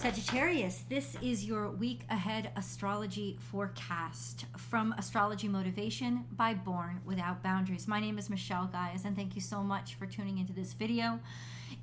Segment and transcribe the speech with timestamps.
[0.00, 7.86] Sagittarius, this is your week ahead astrology forecast from Astrology Motivation by Born Without Boundaries.
[7.86, 11.20] My name is Michelle Guys, and thank you so much for tuning into this video.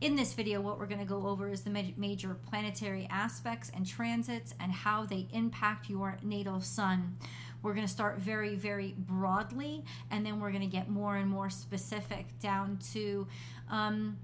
[0.01, 3.85] In this video, what we're going to go over is the major planetary aspects and
[3.85, 7.17] transits and how they impact your natal sun.
[7.61, 11.29] We're going to start very, very broadly, and then we're going to get more and
[11.29, 13.27] more specific down to.
[13.69, 14.17] Um,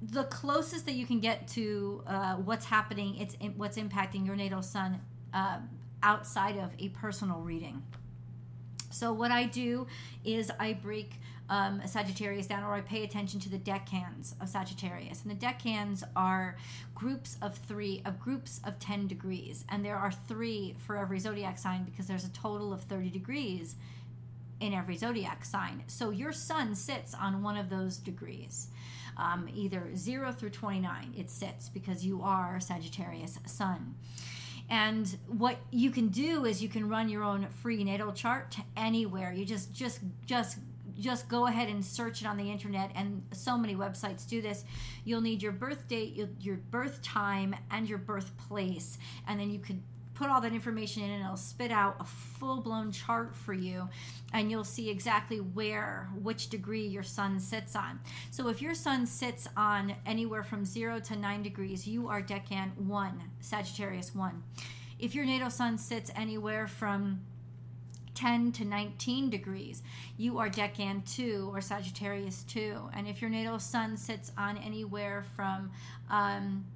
[0.00, 4.62] the closest that you can get to uh, what's happening, it's what's impacting your natal
[4.62, 5.00] sun
[5.34, 5.58] uh,
[6.02, 7.82] outside of a personal reading.
[8.90, 9.86] So what I do
[10.24, 11.20] is I break
[11.50, 16.02] um, Sagittarius down, or I pay attention to the decans of Sagittarius, and the decans
[16.14, 16.56] are
[16.94, 21.58] groups of three, of groups of ten degrees, and there are three for every zodiac
[21.58, 23.76] sign because there's a total of thirty degrees
[24.60, 25.84] in every zodiac sign.
[25.86, 28.68] So your sun sits on one of those degrees
[29.18, 33.96] um, either 0 through 29 it sits because you are Sagittarius sun.
[34.70, 38.62] And what you can do is you can run your own free natal chart to
[38.76, 39.32] anywhere.
[39.32, 40.58] You just just just
[40.98, 44.64] just go ahead and search it on the internet and so many websites do this
[45.04, 48.98] you'll need your birth date your, your birth time and your birthplace
[49.28, 49.80] and then you could
[50.18, 53.88] put all that information in and it'll spit out a full-blown chart for you
[54.32, 59.06] and you'll see exactly where which degree your sun sits on so if your sun
[59.06, 64.42] sits on anywhere from 0 to 9 degrees you are decan 1 sagittarius 1
[64.98, 67.20] if your natal sun sits anywhere from
[68.14, 69.80] 10 to 19 degrees,
[70.16, 72.90] you are Decan 2 or Sagittarius 2.
[72.92, 75.70] And if your natal sun sits on anywhere from
[76.10, 76.66] um,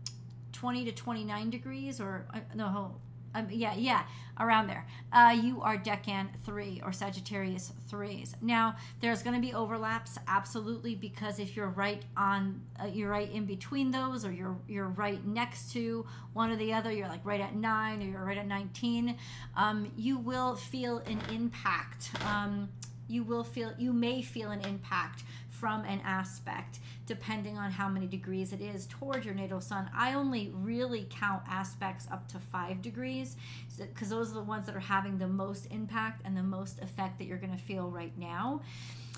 [0.52, 2.94] 20 to 29 degrees, or uh, no,
[3.34, 4.04] um, yeah, yeah,
[4.38, 4.86] around there.
[5.12, 8.34] Uh, you are Decan 3 or Sagittarius 3s.
[8.40, 13.30] Now, there's going to be overlaps, absolutely, because if you're right on, uh, you're right
[13.30, 17.24] in between those, or you're you're right next to one or the other, you're like
[17.24, 19.16] right at 9 or you're right at 19,
[19.56, 22.10] um, you will feel an impact.
[22.26, 22.68] Um,
[23.08, 25.22] you will feel, you may feel an impact
[25.62, 29.88] from an aspect depending on how many degrees it is toward your natal sun.
[29.94, 33.36] I only really count aspects up to five degrees
[33.78, 37.16] because those are the ones that are having the most impact and the most effect
[37.20, 38.62] that you're going to feel right now.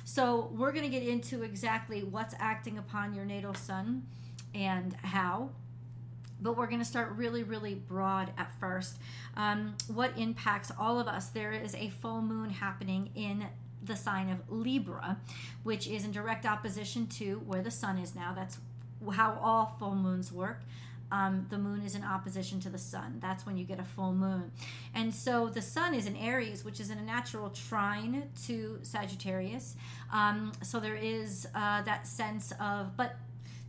[0.05, 4.07] So, we're going to get into exactly what's acting upon your natal sun
[4.55, 5.49] and how
[6.43, 8.99] but we're going to start really, really broad at first.
[9.35, 11.29] Um, what impacts all of us?
[11.29, 13.47] There is a full moon happening in
[13.87, 15.19] the sign of Libra,
[15.63, 18.33] which is in direct opposition to where the sun is now.
[18.35, 18.59] That's
[19.13, 20.63] how all full moons work.
[21.13, 23.19] Um, the moon is in opposition to the sun.
[23.21, 24.51] That's when you get a full moon.
[24.95, 29.77] And so the sun is in Aries, which is in a natural trine to Sagittarius.
[30.13, 33.17] Um, so there is uh, that sense of, but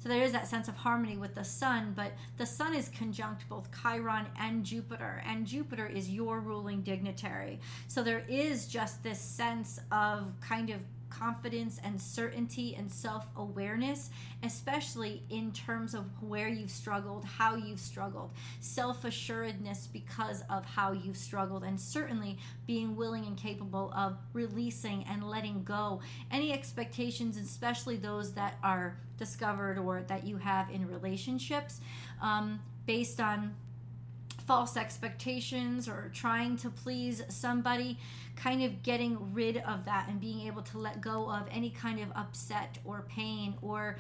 [0.06, 3.50] so there is that sense of harmony with the sun, but the sun is conjunct
[3.50, 7.60] both Chiron and Jupiter, and Jupiter is your ruling dignitary.
[7.88, 14.10] So there is just this sense of kind of confidence and certainty and self awareness,
[14.44, 20.92] especially in terms of where you've struggled, how you've struggled, self assuredness because of how
[20.92, 26.02] you've struggled, and certainly being willing and capable of releasing and letting go.
[26.32, 31.80] Any expectations, especially those that are discovered or that you have in relationships,
[32.22, 33.56] um, based on
[34.46, 37.98] false expectations or trying to please somebody,
[38.36, 42.00] kind of getting rid of that and being able to let go of any kind
[42.00, 43.98] of upset or pain or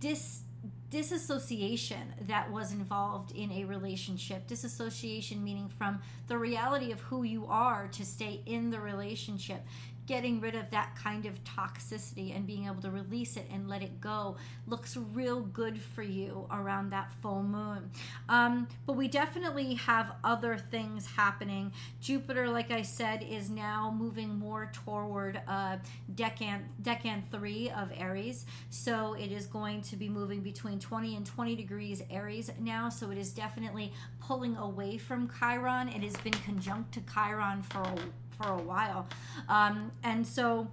[0.00, 0.42] dis
[0.90, 4.46] disassociation that was involved in a relationship.
[4.46, 9.60] Disassociation meaning from the reality of who you are to stay in the relationship
[10.08, 13.82] getting rid of that kind of toxicity and being able to release it and let
[13.82, 14.36] it go
[14.66, 17.90] looks real good for you around that full moon.
[18.28, 21.72] Um, but we definitely have other things happening.
[22.00, 25.76] Jupiter, like I said, is now moving more toward uh,
[26.14, 31.26] decan decan three of Aries, so it is going to be moving between 20 and
[31.26, 32.88] 20 degrees Aries now.
[32.88, 35.88] So it is definitely pulling away from Chiron.
[35.88, 37.98] It has been conjunct to Chiron for a
[38.40, 39.06] for a while.
[39.48, 40.68] Um, and so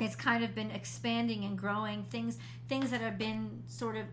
[0.00, 2.38] it's kind of been expanding and growing things
[2.68, 4.04] things that have been sort of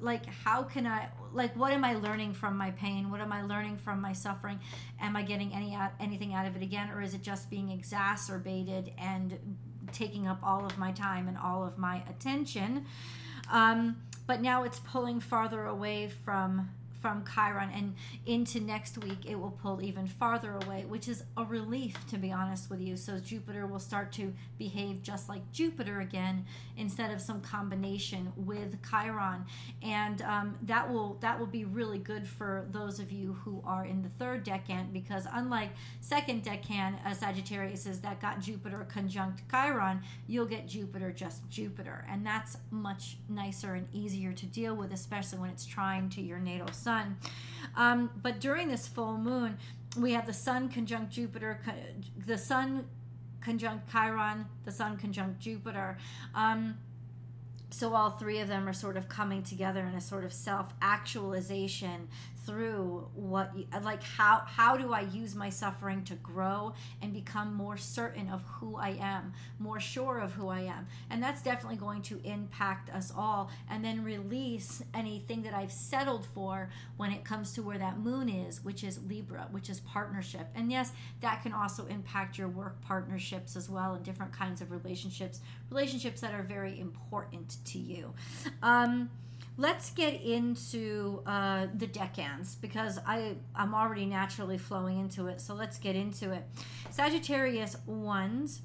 [0.00, 3.10] like how can i like what am i learning from my pain?
[3.10, 4.58] What am i learning from my suffering?
[5.00, 6.90] Am i getting any anything out of it again?
[6.90, 9.38] Or is it just being exacerbated and
[9.92, 12.86] taking up all of my time and all of my attention?
[13.52, 13.96] Um,
[14.26, 16.70] but now it's pulling farther away from
[17.00, 17.94] from Chiron and
[18.24, 22.32] into next week it will pull even farther away, which is a relief to be
[22.32, 22.96] honest with you.
[22.96, 26.44] So Jupiter will start to behave just like Jupiter again
[26.76, 29.44] instead of some combination with Chiron,
[29.82, 33.84] and um, that will that will be really good for those of you who are
[33.84, 35.70] in the third decan because unlike
[36.00, 42.04] second decan uh, Sagittarius is that got Jupiter conjunct Chiron, you'll get Jupiter just Jupiter,
[42.10, 46.38] and that's much nicer and easier to deal with, especially when it's trine to your
[46.38, 47.16] natal sun.
[47.76, 49.58] Um, but during this full moon,
[49.98, 51.60] we have the sun conjunct Jupiter,
[52.26, 52.86] the sun
[53.40, 55.98] conjunct Chiron, the sun conjunct Jupiter.
[56.34, 56.76] Um,
[57.70, 60.72] so all three of them are sort of coming together in a sort of self
[60.80, 62.08] actualization
[62.46, 63.52] through what
[63.82, 68.42] like how how do I use my suffering to grow and become more certain of
[68.42, 70.86] who I am, more sure of who I am.
[71.10, 76.26] And that's definitely going to impact us all and then release anything that I've settled
[76.34, 80.48] for when it comes to where that moon is, which is Libra, which is partnership.
[80.54, 84.70] And yes, that can also impact your work partnerships as well and different kinds of
[84.70, 85.40] relationships,
[85.70, 88.14] relationships that are very important to you.
[88.62, 89.10] Um
[89.58, 95.40] let's get into uh, the decans because I I'm already naturally flowing into it.
[95.40, 96.44] So let's get into it.
[96.90, 98.62] Sagittarius ones.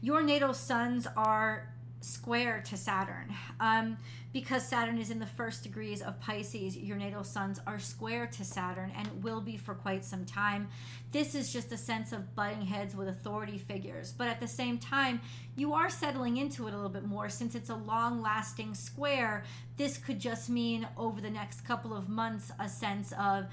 [0.00, 3.34] Your natal suns are square to Saturn.
[3.58, 3.98] Um,
[4.38, 8.44] because Saturn is in the first degrees of Pisces, your natal suns are square to
[8.44, 10.68] Saturn and will be for quite some time.
[11.10, 14.12] This is just a sense of butting heads with authority figures.
[14.12, 15.20] But at the same time,
[15.56, 19.42] you are settling into it a little bit more since it's a long lasting square.
[19.76, 23.46] This could just mean over the next couple of months a sense of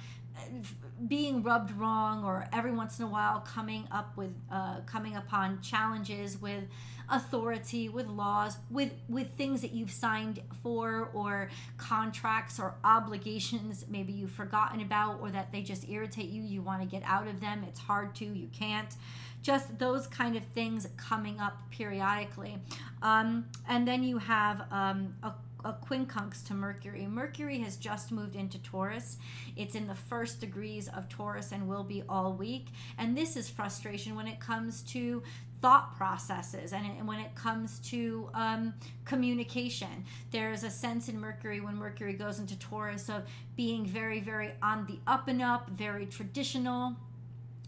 [1.07, 5.61] being rubbed wrong or every once in a while coming up with uh, coming upon
[5.61, 6.63] challenges with
[7.09, 14.11] authority with laws with with things that you've signed for or contracts or obligations maybe
[14.11, 17.39] you've forgotten about or that they just irritate you you want to get out of
[17.41, 18.95] them it's hard to you can't.
[19.41, 22.57] Just those kind of things coming up periodically.
[23.01, 25.33] Um, and then you have um, a
[25.65, 27.07] a quincunx to Mercury.
[27.07, 29.17] Mercury has just moved into Taurus.
[29.55, 32.67] It's in the first degrees of Taurus and will be all week.
[32.97, 35.23] And this is frustration when it comes to
[35.61, 38.73] thought processes and when it comes to um,
[39.03, 40.05] communication.
[40.29, 43.23] There's a sense in Mercury when Mercury goes into Taurus of
[43.55, 46.95] being very, very on the up and up, very traditional,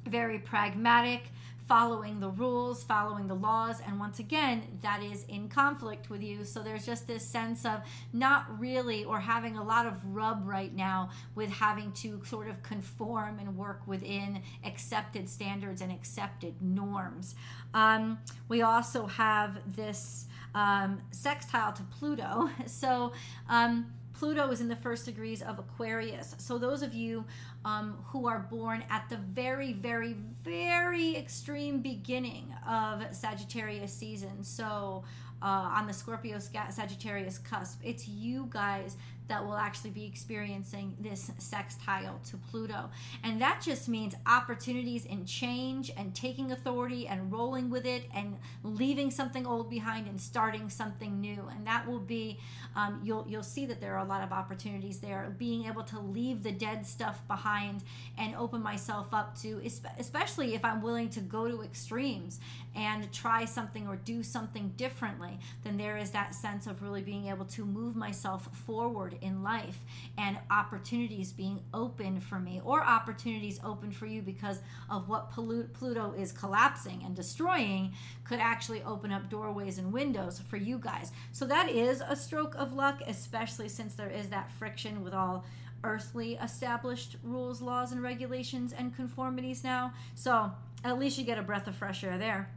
[0.06, 1.24] very pragmatic
[1.68, 6.46] following the rules, following the laws, and once again, that is in conflict with you.
[6.46, 7.82] So there's just this sense of
[8.14, 12.64] not really or having a lot of rub right now with having to sort of
[12.64, 17.36] conform and work within accepted standards and accepted norms.
[17.74, 22.50] Um, we also have this um, sextile to Pluto.
[22.68, 23.14] So,
[23.50, 23.88] um,
[24.18, 26.36] Pluto is in the first degrees of Aquarius.
[26.40, 27.24] So, those of you
[27.64, 35.04] um, who are born at the very, very, very extreme beginning of Sagittarius season, so
[35.42, 41.32] uh, on the Scorpio Sagittarius cusp, it's you guys that will actually be experiencing this
[41.38, 42.90] sextile to Pluto.
[43.24, 48.38] And that just means opportunities in change and taking authority and rolling with it and
[48.64, 51.48] leaving something old behind and starting something new.
[51.52, 52.40] And that will be,
[52.76, 55.34] um, you'll, you'll see that there are a lot of opportunities there.
[55.38, 57.84] Being able to leave the dead stuff behind
[58.18, 59.62] and open myself up to,
[59.98, 62.40] especially if I'm willing to go to extremes
[62.76, 67.28] and try something or do something differently, then there is that sense of really being
[67.28, 69.80] able to move myself forward in life
[70.18, 74.60] and opportunities being open for me or opportunities open for you because
[74.90, 77.94] of what Pluto is collapsing and destroying
[78.24, 81.12] could actually open up doorways and windows for you guys.
[81.32, 85.46] So that is a stroke of luck, especially since there is that friction with all
[85.84, 89.94] earthly established rules, laws, and regulations and conformities now.
[90.16, 90.52] So
[90.84, 92.50] at least you get a breath of fresh air there.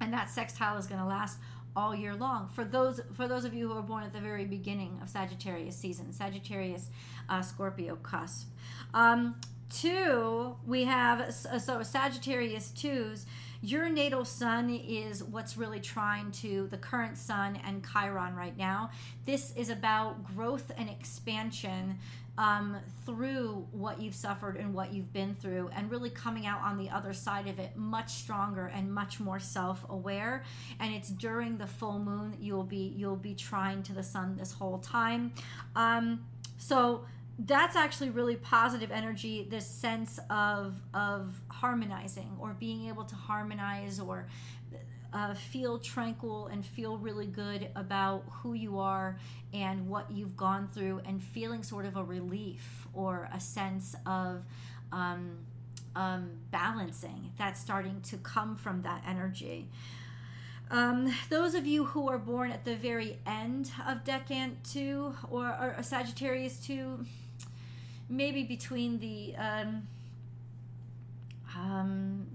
[0.00, 1.38] And that sextile is going to last
[1.74, 2.48] all year long.
[2.48, 5.76] For those for those of you who are born at the very beginning of Sagittarius
[5.76, 6.90] season, Sagittarius
[7.28, 8.48] uh, Scorpio cusp.
[8.94, 9.36] Um,
[9.70, 13.26] two, we have so Sagittarius twos.
[13.64, 18.90] Your natal sun is what's really trine to the current sun and Chiron right now.
[19.24, 21.98] This is about growth and expansion
[22.38, 26.78] um, through what you've suffered and what you've been through, and really coming out on
[26.78, 30.44] the other side of it much stronger and much more self-aware.
[30.80, 34.52] And it's during the full moon you'll be you'll be trine to the sun this
[34.52, 35.32] whole time.
[35.76, 36.24] Um,
[36.58, 37.04] so
[37.46, 43.98] that's actually really positive energy this sense of of harmonizing or being able to harmonize
[43.98, 44.26] or
[45.12, 49.18] uh, feel tranquil and feel really good about who you are
[49.52, 54.44] and what you've gone through, and feeling sort of a relief or a sense of.
[54.90, 55.38] Um,
[55.94, 59.68] um, balancing that's starting to come from that energy.
[60.70, 65.48] Um, those of you who are born at the very end of Decan 2 or,
[65.48, 67.04] or Sagittarius 2,
[68.08, 69.88] maybe between the um,
[71.56, 72.26] um,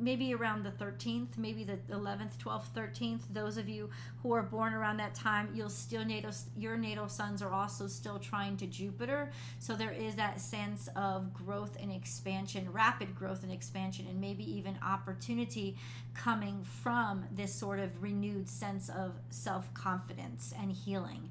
[0.00, 3.20] maybe around the 13th, maybe the 11th, 12th, 13th.
[3.32, 3.90] Those of you
[4.22, 8.18] who are born around that time, you'll still natal your natal suns are also still
[8.18, 9.30] trine to Jupiter.
[9.58, 14.44] So there is that sense of growth and expansion, rapid growth and expansion, and maybe
[14.56, 15.76] even opportunity
[16.14, 21.30] coming from this sort of renewed sense of self confidence and healing.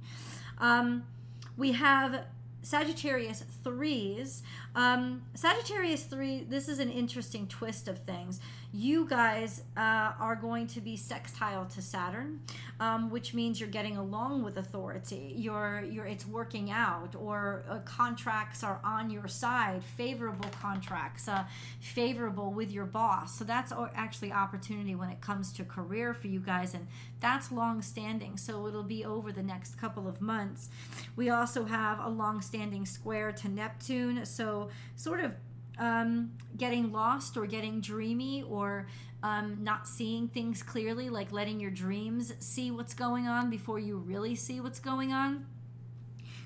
[0.60, 1.04] Um,
[1.58, 2.26] we have
[2.62, 4.44] Sagittarius threes.
[4.76, 6.44] Um, Sagittarius three.
[6.44, 8.40] This is an interesting twist of things.
[8.72, 12.42] You guys uh, are going to be sextile to Saturn,
[12.80, 15.34] um, which means you're getting along with authority.
[15.36, 21.46] You're you're it's working out, or uh, contracts are on your side, favorable contracts, uh,
[21.80, 23.40] favorable with your boss.
[23.40, 26.86] So that's actually opportunity when it comes to career for you guys, and
[27.20, 28.38] that's long standing.
[28.38, 30.70] So it'll be over the next couple of months.
[31.16, 34.28] We also have a long standing square to Neptune.
[34.28, 35.32] So, sort of
[35.80, 38.88] um, getting lost or getting dreamy or
[39.24, 43.98] um, not seeing things clearly, like letting your dreams see what's going on before you
[43.98, 45.46] really see what's going on.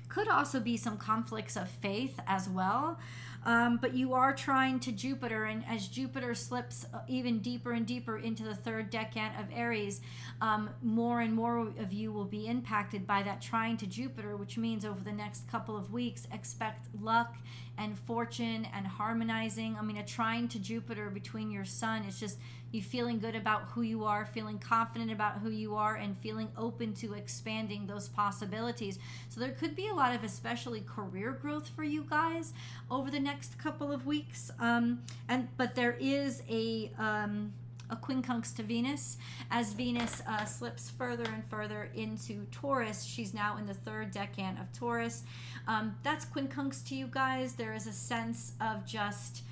[0.08, 2.98] Could also be some conflicts of faith as well.
[3.44, 7.86] Um, but you are trine to Jupiter, and as Jupiter slips uh, even deeper and
[7.86, 10.00] deeper into the third decan of Aries,
[10.40, 14.56] um, more and more of you will be impacted by that trine to Jupiter, which
[14.56, 17.36] means over the next couple of weeks, expect luck
[17.76, 19.76] and fortune and harmonizing.
[19.78, 22.38] I mean, a trine to Jupiter between your sun is just
[22.74, 26.48] you feeling good about who you are, feeling confident about who you are, and feeling
[26.56, 28.98] open to expanding those possibilities.
[29.28, 32.52] So there could be a lot of especially career growth for you guys
[32.90, 34.50] over the next couple of weeks.
[34.58, 37.52] Um, and but there is a um,
[37.90, 39.18] a quincunx to Venus.
[39.50, 44.60] As Venus uh, slips further and further into Taurus, she's now in the third decan
[44.60, 45.22] of Taurus.
[45.68, 47.54] Um, that's quincunx to you guys.
[47.54, 49.42] There is a sense of just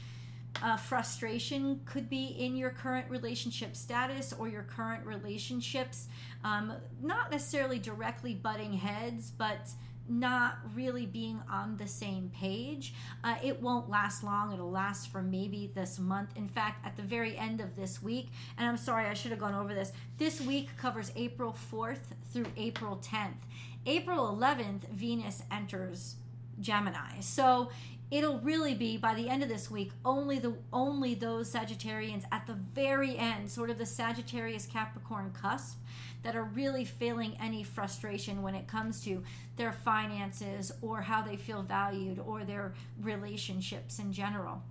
[0.63, 6.09] uh, frustration could be in your current relationship status or your current relationships.
[6.45, 9.71] Um, not necessarily directly butting heads, but
[10.09, 12.95] not really being on the same page.
[13.23, 14.53] Uh, it won't last long.
[14.53, 16.31] It'll last for maybe this month.
[16.37, 19.41] In fact, at the very end of this week, and I'm sorry, I should have
[19.41, 19.93] gone over this.
[20.19, 23.43] This week covers April 4th through April 10th.
[23.87, 26.17] April 11th, Venus enters
[26.61, 27.21] Gemini.
[27.21, 27.71] So
[28.13, 32.47] it'll really be by the end of this week only the only those Sagittarians at
[32.47, 35.79] the very end, sort of the Sagittarius Capricorn cusp,
[36.23, 39.23] that are really feeling any frustration when it comes to
[39.57, 44.63] their finances or how they feel valued or their relationships in general.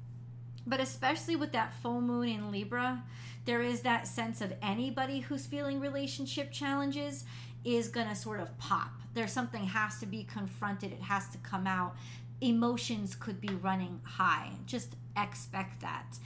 [0.68, 3.04] But especially with that full moon in Libra,
[3.46, 7.26] there is that sense of anybody who's feeling relationship challenges
[7.66, 9.02] is going to sort of pop.
[9.14, 11.96] There's something has to be confronted, it has to come out
[12.42, 14.52] emotions could be running high.
[14.66, 16.18] Just expect that.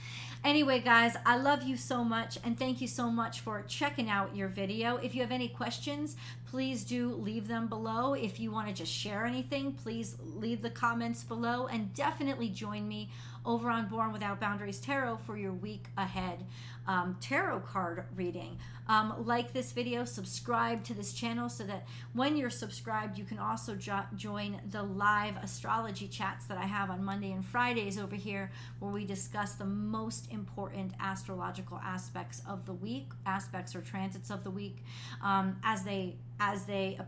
[0.44, 4.36] Anyway, guys, I love you so much and thank you so much for checking out
[4.36, 4.96] your video.
[4.96, 6.16] If you have any questions,
[6.48, 8.14] please do leave them below.
[8.14, 12.86] If you want to just share anything, please leave the comments below and definitely join
[12.86, 13.10] me
[13.46, 16.44] over on Born Without Boundaries Tarot for your week ahead
[16.86, 18.58] um, tarot card reading.
[18.88, 23.38] Um, like this video, subscribe to this channel so that when you're subscribed, you can
[23.38, 28.14] also jo- join the live astrology chats that I have on Monday and Fridays over
[28.14, 34.30] here, where we discuss the most important astrological aspects of the week, aspects or transits
[34.30, 34.84] of the week,
[35.22, 36.98] um, as they as they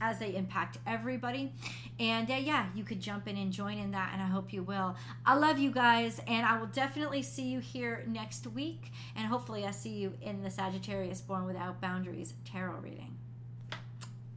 [0.00, 1.52] as they impact everybody.
[1.98, 4.62] And uh, yeah, you could jump in and join in that, and I hope you
[4.62, 4.96] will.
[5.24, 9.64] I love you guys, and I will definitely see you here next week, and hopefully,
[9.64, 13.16] I see you in the Sagittarius Born Without Boundaries tarot reading.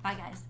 [0.03, 0.46] Bye, guys.